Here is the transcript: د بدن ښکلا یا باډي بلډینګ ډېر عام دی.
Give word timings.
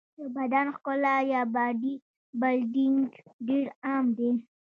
د 0.17 0.19
بدن 0.35 0.65
ښکلا 0.75 1.15
یا 1.33 1.41
باډي 1.53 1.93
بلډینګ 2.39 3.07
ډېر 3.47 3.65
عام 3.87 4.05
دی. 4.17 4.31